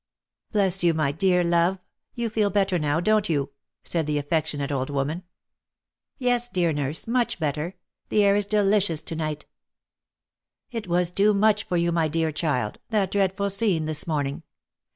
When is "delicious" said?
8.47-9.03